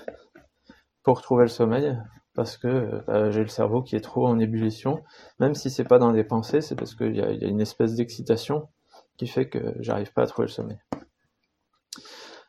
pour 1.03 1.23
trouver 1.23 1.45
le 1.45 1.49
sommeil 1.49 1.97
parce 2.35 2.57
que 2.57 3.03
bah, 3.07 3.31
j'ai 3.31 3.43
le 3.43 3.49
cerveau 3.49 3.83
qui 3.83 3.97
est 3.97 4.01
trop 4.01 4.27
en 4.27 4.39
ébullition. 4.39 5.03
Même 5.39 5.55
si 5.55 5.71
c'est 5.71 5.85
pas 5.85 5.99
dans 5.99 6.13
des 6.13 6.25
pensées, 6.25 6.61
c'est 6.61 6.77
parce 6.77 6.95
qu'il 6.95 7.17
y, 7.17 7.21
a, 7.21 7.31
une 7.31 7.61
espèce 7.61 7.95
d'excitation 7.95 8.69
qui 9.17 9.27
fait 9.27 9.49
que 9.49 9.75
j'arrive 9.81 10.13
pas 10.13 10.23
à 10.23 10.27
trouver 10.27 10.47
le 10.47 10.53
sommeil. 10.53 10.79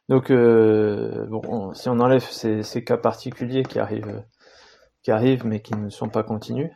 Donc, 0.09 0.29
euh, 0.29 1.25
bon, 1.27 1.73
si 1.73 1.89
on 1.89 1.99
enlève 1.99 2.23
ces, 2.23 2.83
cas 2.83 2.97
particuliers 2.97 3.63
qui 3.63 3.79
arrivent, 3.79 4.23
qui 5.03 5.11
arrivent 5.11 5.45
mais 5.45 5.61
qui 5.61 5.75
ne 5.75 5.89
sont 5.89 6.09
pas 6.09 6.23
continus, 6.23 6.71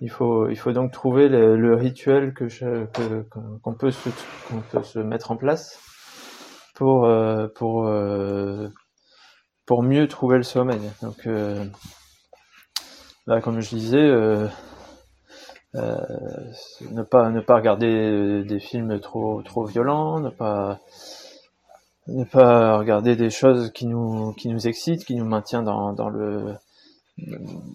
il 0.00 0.10
faut, 0.10 0.48
il 0.48 0.56
faut 0.56 0.72
donc 0.72 0.92
trouver 0.92 1.28
le, 1.28 1.56
le 1.56 1.74
rituel 1.74 2.32
que 2.34 2.46
qu'on 3.60 3.74
peut 3.74 3.90
se, 3.90 4.10
qu'on 4.48 4.60
peut 4.60 4.82
se 4.82 4.98
mettre 4.98 5.30
en 5.32 5.36
place 5.36 5.80
pour, 6.74 7.06
euh, 7.06 7.48
pour, 7.48 7.86
euh, 7.88 8.68
pour 9.68 9.82
mieux 9.82 10.08
trouver 10.08 10.38
le 10.38 10.44
sommeil. 10.44 10.80
Donc, 11.02 11.26
euh, 11.26 11.62
là, 13.26 13.42
comme 13.42 13.60
je 13.60 13.68
disais, 13.68 13.98
euh, 13.98 14.48
euh, 15.74 15.94
ne 16.90 17.02
pas 17.02 17.28
ne 17.28 17.40
pas 17.40 17.56
regarder 17.56 18.44
des 18.44 18.60
films 18.60 18.98
trop 18.98 19.42
trop 19.42 19.66
violents, 19.66 20.20
ne 20.20 20.30
pas 20.30 20.80
ne 22.06 22.24
pas 22.24 22.78
regarder 22.78 23.14
des 23.14 23.28
choses 23.28 23.70
qui 23.72 23.86
nous 23.86 24.32
qui 24.32 24.48
nous 24.48 24.66
excitent, 24.66 25.04
qui 25.04 25.16
nous 25.16 25.26
maintient 25.26 25.62
dans, 25.62 25.92
dans 25.92 26.08
le 26.08 26.54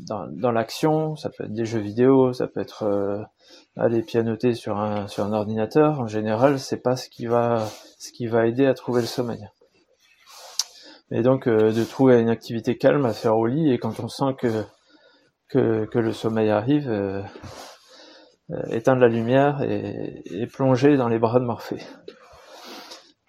dans, 0.07 0.25
dans 0.31 0.51
l'action. 0.51 1.15
Ça 1.15 1.29
peut 1.29 1.43
être 1.43 1.53
des 1.53 1.65
jeux 1.65 1.79
vidéo, 1.79 2.33
ça 2.33 2.47
peut 2.47 2.61
être 2.61 3.27
aller 3.77 4.01
pianoter 4.01 4.55
sur 4.55 4.79
un 4.79 5.07
sur 5.07 5.25
un 5.25 5.33
ordinateur. 5.33 5.99
En 5.99 6.07
général, 6.07 6.57
c'est 6.59 6.81
pas 6.81 6.95
ce 6.95 7.07
qui 7.07 7.27
va 7.27 7.67
ce 7.99 8.11
qui 8.11 8.25
va 8.25 8.47
aider 8.47 8.65
à 8.65 8.73
trouver 8.73 9.01
le 9.01 9.07
sommeil. 9.07 9.47
Et 11.11 11.21
donc 11.21 11.47
euh, 11.47 11.71
de 11.71 11.83
trouver 11.83 12.19
une 12.19 12.29
activité 12.29 12.77
calme 12.77 13.05
à 13.05 13.13
faire 13.13 13.37
au 13.37 13.45
lit 13.45 13.71
et 13.71 13.77
quand 13.77 13.99
on 13.99 14.07
sent 14.07 14.35
que 14.39 14.63
que, 15.49 15.85
que 15.85 15.99
le 15.99 16.13
sommeil 16.13 16.49
arrive, 16.49 16.89
euh, 16.89 17.21
éteindre 18.69 19.01
la 19.01 19.07
lumière 19.07 19.61
et, 19.61 20.23
et 20.25 20.47
plonger 20.47 20.97
dans 20.97 21.07
les 21.07 21.19
bras 21.19 21.39
de 21.39 21.45
Morphée. 21.45 21.83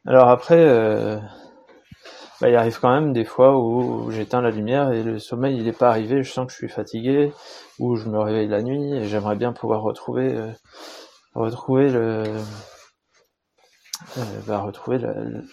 Alors 0.07 0.29
après, 0.29 0.59
euh, 0.59 1.19
bah, 2.41 2.51
il 2.51 2.57
arrive 2.57 2.79
quand 2.79 2.93
même 2.93 3.13
des 3.15 3.25
fois 3.25 3.59
où 3.59 4.11
j'éteins 4.11 4.43
la 4.43 4.51
lumière 4.51 4.93
et 4.93 5.03
le 5.03 5.19
sommeil 5.19 5.57
il 5.57 5.67
est 5.67 5.79
pas 5.79 5.89
arrivé, 5.89 6.23
je 6.23 6.31
sens 6.31 6.47
que 6.47 6.53
je 6.53 6.59
suis 6.59 6.69
fatigué, 6.69 7.33
ou 7.79 7.97
je 7.97 8.09
me 8.09 8.19
réveille 8.19 8.49
la 8.49 8.63
nuit 8.63 8.93
et 8.93 9.05
j'aimerais 9.05 9.37
bien 9.37 9.53
pouvoir 9.53 9.83
retrouver 9.83 10.35
euh, 10.35 10.51
retrouver 11.35 11.89
le 11.91 12.25
euh, 14.19 14.23
bah, 14.47 14.59
retrouver 14.61 14.99
le, 14.99 15.45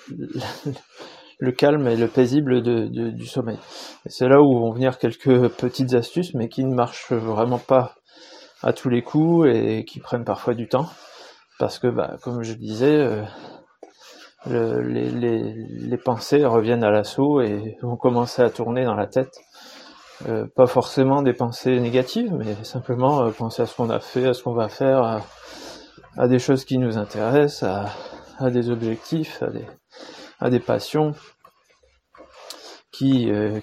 le, 1.41 1.51
calme 1.51 1.87
et 1.87 1.97
le 1.97 2.07
paisible 2.07 2.61
du 2.61 3.25
sommeil. 3.25 3.57
C'est 4.05 4.27
là 4.27 4.41
où 4.41 4.59
vont 4.59 4.71
venir 4.71 4.97
quelques 4.97 5.49
petites 5.49 5.93
astuces, 5.93 6.33
mais 6.33 6.47
qui 6.47 6.63
ne 6.63 6.73
marchent 6.73 7.11
vraiment 7.11 7.59
pas 7.59 7.95
à 8.63 8.73
tous 8.73 8.89
les 8.89 9.01
coups 9.01 9.47
et 9.47 9.85
qui 9.85 9.99
prennent 9.99 10.23
parfois 10.23 10.53
du 10.53 10.67
temps, 10.67 10.87
parce 11.59 11.79
que 11.79 11.87
bah, 11.87 12.17
comme 12.21 12.43
je 12.43 12.53
disais 12.53 12.95
euh, 12.95 13.23
le, 14.47 14.81
les, 14.81 15.09
les, 15.09 15.53
les, 15.53 15.97
pensées 15.97 16.45
reviennent 16.45 16.83
à 16.83 16.91
l'assaut 16.91 17.41
et 17.41 17.77
vont 17.81 17.97
commencer 17.97 18.41
à 18.41 18.49
tourner 18.49 18.85
dans 18.85 18.95
la 18.95 19.07
tête. 19.07 19.33
Euh, 20.29 20.45
pas 20.55 20.67
forcément 20.67 21.23
des 21.23 21.33
pensées 21.33 21.79
négatives, 21.79 22.33
mais 22.33 22.63
simplement 22.63 23.23
euh, 23.23 23.31
penser 23.31 23.63
à 23.63 23.65
ce 23.65 23.75
qu'on 23.75 23.89
a 23.89 23.99
fait, 23.99 24.27
à 24.27 24.33
ce 24.33 24.43
qu'on 24.43 24.53
va 24.53 24.69
faire, 24.69 25.01
à, 25.01 25.21
à, 26.15 26.27
des 26.27 26.37
choses 26.37 26.63
qui 26.63 26.77
nous 26.77 26.99
intéressent, 26.99 27.63
à, 27.63 27.85
à 28.37 28.51
des 28.51 28.69
objectifs, 28.69 29.41
à 29.41 29.47
des, 29.47 29.65
à 30.41 30.49
des 30.49 30.59
passions 30.59 31.13
qui, 32.91 33.31
euh, 33.31 33.59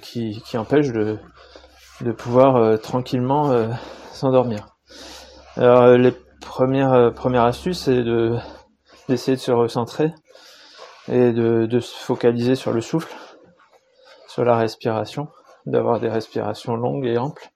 empêchent 0.55 0.93
de, 0.93 1.19
pouvoir 2.17 2.57
euh, 2.57 2.77
tranquillement 2.77 3.51
euh, 3.51 3.69
s'endormir. 4.13 4.77
Alors 5.57 5.89
les 5.97 6.13
premières, 6.41 7.13
premières 7.15 7.45
astuces, 7.45 7.81
c'est 7.85 8.03
de 8.03 8.37
d'essayer 9.09 9.37
de 9.37 9.43
se 9.43 9.53
recentrer 9.53 10.13
et 11.09 11.33
de, 11.33 11.81
se 11.81 11.97
focaliser 11.97 12.55
sur 12.55 12.73
le 12.73 12.83
souffle, 12.83 13.15
sur 14.29 14.45
la 14.45 14.57
respiration, 14.57 15.29
d'avoir 15.65 15.99
des 15.99 16.11
respirations 16.11 16.77
longues 16.77 17.07
et 17.07 17.17
amples. 17.17 17.49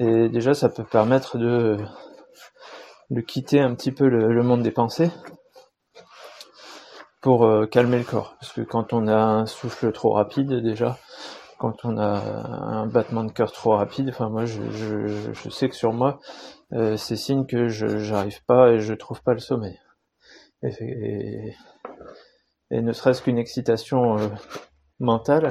Et 0.00 0.28
déjà, 0.28 0.52
ça 0.52 0.68
peut 0.68 0.84
permettre 0.84 1.38
de, 1.38 1.78
quitter 3.26 3.60
un 3.60 3.74
petit 3.74 3.90
peu 3.90 4.06
le 4.06 4.42
monde 4.42 4.62
des 4.62 4.70
pensées 4.70 5.10
pour 7.24 7.46
euh, 7.46 7.64
calmer 7.64 7.96
le 7.96 8.04
corps. 8.04 8.36
Parce 8.38 8.52
que 8.52 8.60
quand 8.60 8.92
on 8.92 9.08
a 9.08 9.16
un 9.16 9.46
souffle 9.46 9.90
trop 9.92 10.12
rapide, 10.12 10.52
déjà, 10.56 10.98
quand 11.58 11.86
on 11.86 11.96
a 11.96 12.04
un 12.04 12.86
battement 12.86 13.24
de 13.24 13.32
cœur 13.32 13.50
trop 13.50 13.74
rapide, 13.74 14.10
enfin 14.10 14.28
moi 14.28 14.44
je, 14.44 14.60
je, 14.70 15.32
je 15.32 15.48
sais 15.48 15.70
que 15.70 15.74
sur 15.74 15.94
moi, 15.94 16.20
euh, 16.74 16.98
c'est 16.98 17.16
signe 17.16 17.46
que 17.46 17.68
je 17.68 17.96
j'arrive 17.96 18.44
pas 18.44 18.72
et 18.72 18.80
je 18.80 18.92
trouve 18.92 19.22
pas 19.22 19.32
le 19.32 19.38
sommeil. 19.38 19.80
Et, 20.62 20.68
et, 20.80 21.56
et 22.70 22.82
ne 22.82 22.92
serait-ce 22.92 23.22
qu'une 23.22 23.38
excitation 23.38 24.18
euh, 24.18 24.28
mentale 25.00 25.50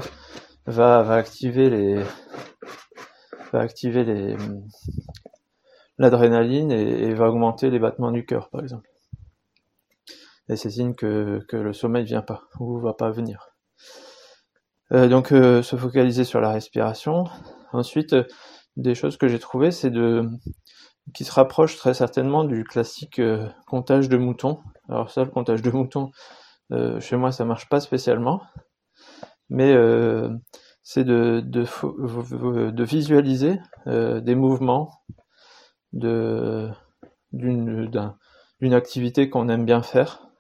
va, 0.67 1.01
va 1.01 1.15
activer 1.15 1.71
les 1.71 2.03
va 3.51 3.61
activer 3.61 4.03
les 4.03 4.37
l'adrénaline 5.97 6.71
et, 6.71 7.05
et, 7.05 7.13
va 7.15 7.29
augmenter 7.29 7.71
les 7.71 7.79
battements 7.79 8.11
du 8.11 8.27
cœur 8.27 8.49
par 8.51 8.61
exemple 8.61 8.92
et 10.49 10.55
c'est 10.55 10.69
signe 10.69 10.93
que, 10.95 11.45
le 11.51 11.73
sommeil 11.73 12.05
vient 12.05 12.21
pas 12.21 12.43
ou 12.59 12.79
va 12.79 12.93
pas 12.93 13.11
venir. 13.11 13.49
Euh, 14.91 15.07
donc 15.07 15.31
euh, 15.31 15.63
se 15.63 15.75
focaliser 15.75 16.23
sur 16.23 16.41
la 16.41 16.51
respiration. 16.51 17.25
Ensuite 17.71 18.13
euh, 18.13 18.23
des 18.77 18.95
choses 18.95 19.17
que 19.17 19.27
j'ai 19.27 19.39
trouvées 19.39 19.71
c'est 19.71 19.89
de 19.89 20.27
qui 21.13 21.23
se 21.25 21.31
rapproche 21.31 21.77
très 21.77 21.93
certainement 21.93 22.43
du 22.43 22.63
classique 22.63 23.21
comptage 23.67 24.09
de 24.09 24.17
moutons. 24.17 24.59
Alors 24.89 25.11
ça 25.11 25.23
le 25.23 25.31
comptage 25.31 25.61
de 25.61 25.71
moutons 25.71 26.11
chez 26.99 27.17
moi, 27.17 27.31
ça 27.31 27.45
marche 27.45 27.69
pas 27.69 27.79
spécialement, 27.79 28.41
mais 29.49 29.75
c'est 30.81 31.03
de, 31.03 31.43
visualiser 32.83 33.59
des 33.85 34.35
mouvements 34.35 35.03
d'une 35.91 36.73
activité 38.71 39.29
qu'on 39.29 39.49
aime 39.49 39.65
bien 39.65 39.83
faire, 39.83 40.32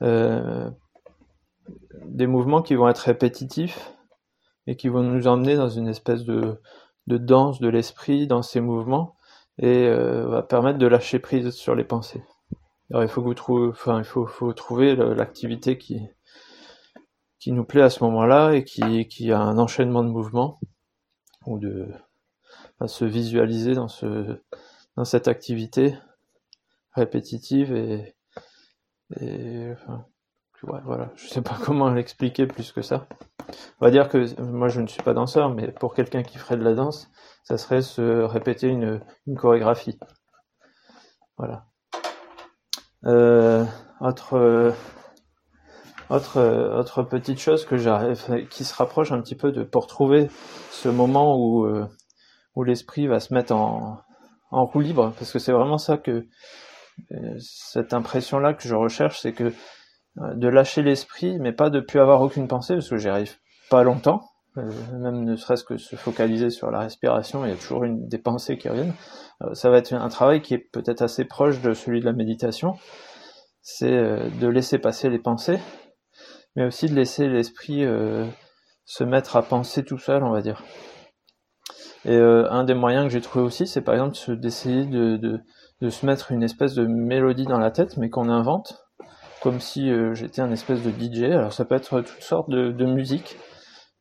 des 0.00 0.66
mouvements 2.26 2.62
qui 2.62 2.74
vont 2.74 2.88
être 2.88 2.98
répétitifs 2.98 3.92
et 4.66 4.76
qui 4.76 4.88
vont 4.88 5.02
nous 5.02 5.26
emmener 5.26 5.56
dans 5.56 5.68
une 5.68 5.88
espèce 5.88 6.24
de, 6.24 6.60
de 7.06 7.18
danse 7.18 7.60
de 7.60 7.68
l'esprit 7.68 8.26
dans 8.26 8.42
ces 8.42 8.60
mouvements 8.60 9.16
et 9.58 9.86
euh, 9.86 10.26
va 10.28 10.42
permettre 10.42 10.78
de 10.78 10.86
lâcher 10.86 11.18
prise 11.18 11.50
sur 11.50 11.74
les 11.74 11.84
pensées. 11.84 12.22
Alors 12.90 13.02
il 13.02 13.08
faut 13.08 13.20
que 13.20 13.26
vous 13.26 13.34
trouvez, 13.34 13.68
enfin 13.68 13.98
il 13.98 14.04
faut, 14.04 14.26
faut 14.26 14.52
trouver 14.52 14.96
l'activité 14.96 15.78
qui 15.78 16.00
qui 17.38 17.52
nous 17.52 17.64
plaît 17.64 17.82
à 17.82 17.90
ce 17.90 18.04
moment-là 18.04 18.52
et 18.52 18.64
qui, 18.64 19.08
qui 19.08 19.32
a 19.32 19.40
un 19.40 19.56
enchaînement 19.56 20.02
de 20.02 20.10
mouvements 20.10 20.60
ou 21.46 21.58
de 21.58 21.88
à 22.80 22.88
se 22.88 23.04
visualiser 23.04 23.74
dans 23.74 23.88
ce 23.88 24.40
dans 24.96 25.04
cette 25.04 25.28
activité 25.28 25.96
répétitive 26.92 27.72
et, 27.72 28.14
et 29.18 29.72
enfin, 29.72 30.04
voilà, 30.62 31.10
je 31.16 31.26
sais 31.26 31.42
pas 31.42 31.56
comment 31.64 31.90
l'expliquer 31.90 32.46
plus 32.46 32.72
que 32.72 32.82
ça. 32.82 33.06
On 33.80 33.84
va 33.86 33.90
dire 33.90 34.08
que 34.08 34.40
moi 34.40 34.68
je 34.68 34.80
ne 34.80 34.86
suis 34.86 35.02
pas 35.02 35.14
danseur, 35.14 35.50
mais 35.50 35.72
pour 35.72 35.94
quelqu'un 35.94 36.22
qui 36.22 36.38
ferait 36.38 36.56
de 36.56 36.64
la 36.64 36.74
danse, 36.74 37.10
ça 37.44 37.58
serait 37.58 37.82
se 37.82 38.22
répéter 38.22 38.68
une, 38.68 39.00
chorégraphie. 39.36 39.98
Voilà. 41.36 41.64
Euh, 43.06 43.64
autre, 44.00 44.34
euh, 44.34 44.72
euh, 46.10 46.78
autre 46.78 47.02
petite 47.02 47.38
chose 47.38 47.64
que 47.64 47.78
j'arrive, 47.78 48.46
qui 48.48 48.64
se 48.64 48.74
rapproche 48.74 49.10
un 49.10 49.20
petit 49.22 49.36
peu 49.36 49.52
de 49.52 49.62
pour 49.62 49.86
trouver 49.86 50.28
ce 50.70 50.88
moment 50.88 51.38
où 51.38 52.62
l'esprit 52.62 53.06
va 53.06 53.20
se 53.20 53.32
mettre 53.32 53.54
en 53.54 54.04
roue 54.50 54.80
libre, 54.80 55.14
parce 55.18 55.32
que 55.32 55.38
c'est 55.38 55.52
vraiment 55.52 55.78
ça 55.78 55.96
que 55.96 56.26
cette 57.38 57.94
impression-là 57.94 58.54
que 58.54 58.68
je 58.68 58.74
recherche, 58.74 59.20
c'est 59.20 59.32
que 59.32 59.52
de 60.16 60.48
lâcher 60.48 60.82
l'esprit, 60.82 61.38
mais 61.38 61.52
pas 61.52 61.70
de 61.70 61.80
plus 61.80 62.00
avoir 62.00 62.20
aucune 62.20 62.48
pensée, 62.48 62.74
parce 62.74 62.88
que 62.88 62.96
j'y 62.96 63.08
arrive 63.08 63.36
pas 63.70 63.82
longtemps, 63.82 64.22
même 64.56 65.24
ne 65.24 65.36
serait-ce 65.36 65.64
que 65.64 65.76
se 65.76 65.96
focaliser 65.96 66.50
sur 66.50 66.70
la 66.70 66.80
respiration, 66.80 67.44
il 67.44 67.50
y 67.50 67.54
a 67.54 67.56
toujours 67.56 67.84
une, 67.84 68.08
des 68.08 68.18
pensées 68.18 68.58
qui 68.58 68.68
reviennent. 68.68 68.94
ça 69.52 69.70
va 69.70 69.78
être 69.78 69.92
un 69.92 70.08
travail 70.08 70.42
qui 70.42 70.54
est 70.54 70.58
peut-être 70.72 71.02
assez 71.02 71.24
proche 71.24 71.60
de 71.60 71.72
celui 71.72 72.00
de 72.00 72.04
la 72.04 72.12
méditation, 72.12 72.76
c'est 73.62 73.90
de 73.90 74.46
laisser 74.48 74.78
passer 74.78 75.08
les 75.08 75.20
pensées, 75.20 75.60
mais 76.56 76.64
aussi 76.64 76.88
de 76.88 76.94
laisser 76.94 77.28
l'esprit 77.28 77.86
se 78.84 79.04
mettre 79.04 79.36
à 79.36 79.42
penser 79.42 79.84
tout 79.84 79.98
seul, 79.98 80.24
on 80.24 80.30
va 80.30 80.42
dire. 80.42 80.64
Et 82.04 82.16
un 82.16 82.64
des 82.64 82.74
moyens 82.74 83.04
que 83.04 83.12
j'ai 83.12 83.20
trouvé 83.20 83.44
aussi, 83.44 83.66
c'est 83.66 83.82
par 83.82 83.94
exemple 83.94 84.40
d'essayer 84.40 84.84
de, 84.84 85.16
de, 85.16 85.40
se 85.88 86.04
mettre 86.04 86.32
une 86.32 86.42
espèce 86.42 86.74
de 86.74 86.84
mélodie 86.84 87.46
dans 87.46 87.58
la 87.58 87.70
tête, 87.70 87.96
mais 87.96 88.10
qu'on 88.10 88.28
invente, 88.28 88.84
comme 89.42 89.60
si 89.60 89.90
j'étais 90.12 90.42
un 90.42 90.52
espèce 90.52 90.82
de 90.82 90.90
DJ. 90.90 91.22
Alors 91.22 91.52
ça 91.52 91.64
peut 91.64 91.74
être 91.74 92.00
toutes 92.02 92.22
sortes 92.22 92.50
de, 92.50 92.70
de 92.70 92.84
musique 92.84 93.38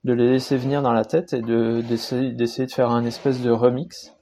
de 0.03 0.13
les 0.13 0.29
laisser 0.31 0.57
venir 0.57 0.81
dans 0.81 0.93
la 0.93 1.05
tête 1.05 1.33
et 1.33 1.41
de 1.41 1.81
d'essayer 1.81 2.31
d'essayer 2.31 2.65
de 2.67 2.71
faire 2.71 2.91
un 2.91 3.05
espèce 3.05 3.41
de 3.41 3.51
remix. 3.51 4.13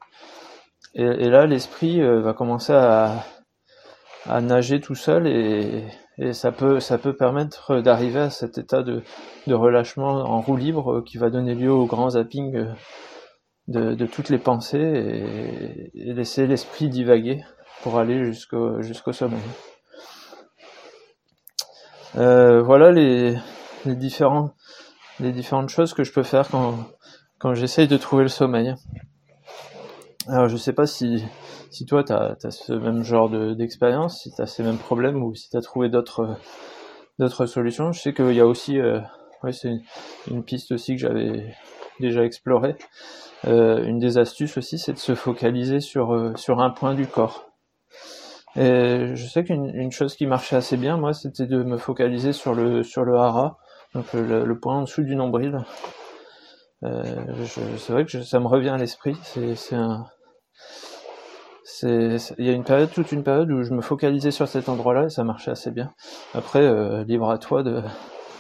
Et, 0.95 1.29
là, 1.29 1.45
l'esprit 1.45 2.01
euh, 2.01 2.21
va 2.21 2.33
commencer 2.33 2.73
à, 2.73 3.23
nager 4.41 4.81
tout 4.81 4.95
seul 4.95 5.27
et, 5.27 5.85
ça 6.33 6.51
peut 6.51 6.79
ça 6.79 6.97
peut 6.97 7.15
permettre 7.15 7.79
d'arriver 7.81 8.21
à 8.21 8.29
cet 8.31 8.57
état 8.57 8.81
de, 8.81 9.03
de 9.45 9.53
relâchement 9.53 10.09
en 10.09 10.41
roue 10.41 10.57
libre 10.57 11.03
qui 11.05 11.17
va 11.19 11.29
donner 11.29 11.53
lieu 11.53 11.71
au 11.71 11.85
grand 11.85 12.11
zapping 12.11 12.55
euh, 12.55 12.73
de, 13.67 14.05
toutes 14.05 14.29
les 14.29 14.37
pensées 14.37 15.91
et, 15.93 16.13
laisser 16.13 16.47
l'esprit 16.47 16.89
divaguer 16.89 17.43
pour 17.83 17.99
aller 17.99 18.25
jusqu'au 18.25 18.81
jusqu'au 18.81 19.11
sommeil. 19.11 19.39
Euh, 22.15 22.63
voilà 22.63 22.91
les, 22.91 23.35
différentes 23.85 24.53
choses 25.69 25.93
que 25.93 26.03
je 26.03 26.11
peux 26.11 26.23
faire 26.23 26.47
quand, 26.49 27.53
j'essaye 27.53 27.87
de 27.87 27.97
trouver 27.97 28.23
le 28.23 28.29
sommeil. 28.29 28.73
Alors 30.27 30.49
je 30.49 30.57
sais 30.57 30.73
pas 30.73 30.87
si, 30.87 31.23
toi 31.87 32.03
tu 32.03 32.13
as, 32.13 32.35
ce 32.49 32.73
même 32.73 33.03
genre 33.03 33.29
d'expérience, 33.55 34.23
si 34.23 34.33
tu 34.33 34.41
as 34.41 34.47
ces 34.47 34.63
mêmes 34.63 34.77
problèmes 34.77 35.21
ou 35.23 35.35
si 35.35 35.49
tu 35.49 35.57
as 35.57 35.61
trouvé 35.61 35.89
d'autres 35.89 36.37
solutions. 37.45 37.91
Je 37.91 38.01
sais 38.01 38.13
qu'il 38.13 38.33
y 38.33 38.39
a 38.39 38.47
aussi, 38.47 38.79
euh, 38.79 38.99
c'est 39.51 39.71
une, 40.29 40.43
piste 40.43 40.71
aussi 40.71 40.95
que 40.95 41.01
j'avais 41.01 41.53
déjà 41.99 42.23
explorée. 42.23 42.75
Euh, 43.45 43.83
une 43.83 43.99
des 43.99 44.17
astuces 44.17 44.57
aussi, 44.57 44.79
c'est 44.79 44.93
de 44.93 44.97
se 44.97 45.15
focaliser 45.15 45.79
sur, 45.79 46.13
euh, 46.13 46.33
sur 46.35 46.59
un 46.59 46.69
point 46.69 46.95
du 46.95 47.07
corps. 47.07 47.51
Et 48.55 49.11
je 49.13 49.27
sais 49.27 49.43
qu'une 49.43 49.69
une 49.75 49.91
chose 49.91 50.15
qui 50.15 50.25
marchait 50.25 50.55
assez 50.55 50.77
bien, 50.77 50.97
moi, 50.97 51.13
c'était 51.13 51.45
de 51.45 51.61
me 51.61 51.77
focaliser 51.77 52.33
sur 52.33 52.55
le, 52.55 52.81
sur 52.81 53.03
le 53.03 53.15
hara, 53.15 53.59
donc 53.93 54.11
le, 54.13 54.59
point 54.59 54.77
en 54.77 54.81
dessous 54.81 55.03
du 55.03 55.15
nombril. 55.15 55.63
Euh, 56.83 57.03
c'est 57.77 57.93
vrai 57.93 58.05
que 58.05 58.23
ça 58.23 58.39
me 58.39 58.47
revient 58.47 58.69
à 58.69 58.77
l'esprit. 58.77 59.15
C'est, 59.23 59.55
il 61.83 62.45
y 62.45 62.49
a 62.49 62.53
une 62.53 62.63
période, 62.63 62.89
toute 62.89 63.11
une 63.11 63.23
période 63.23 63.51
où 63.51 63.61
je 63.61 63.73
me 63.73 63.81
focalisais 63.81 64.31
sur 64.31 64.47
cet 64.47 64.69
endroit-là 64.69 65.05
et 65.05 65.09
ça 65.09 65.23
marchait 65.23 65.51
assez 65.51 65.69
bien. 65.69 65.93
Après, 66.33 66.61
euh, 66.61 67.03
libre 67.03 67.29
à 67.29 67.37
toi 67.37 67.61
de, 67.61 67.83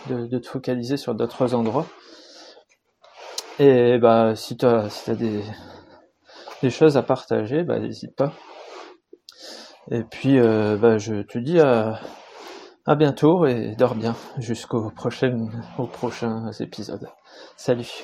de, 0.09 0.25
de 0.25 0.37
te 0.39 0.47
focaliser 0.47 0.97
sur 0.97 1.13
d'autres 1.13 1.53
endroits. 1.53 1.85
Et 3.59 3.97
bah, 3.97 4.35
si 4.35 4.55
tu 4.55 4.67
si 4.89 5.11
as 5.11 5.15
des, 5.15 5.41
des 6.61 6.69
choses 6.69 6.95
à 6.95 7.03
partager, 7.03 7.63
bah, 7.63 7.79
n'hésite 7.79 8.15
pas. 8.15 8.33
Et 9.89 10.03
puis, 10.03 10.37
euh, 10.37 10.77
bah, 10.77 10.97
je 10.97 11.23
te 11.23 11.39
dis 11.39 11.59
à, 11.59 11.99
à 12.85 12.95
bientôt 12.95 13.47
et 13.47 13.75
dors 13.75 13.95
bien 13.95 14.15
jusqu'au 14.37 14.91
prochain, 14.91 15.47
aux 15.77 15.87
prochains 15.87 16.51
épisodes. 16.59 17.09
Salut 17.55 18.03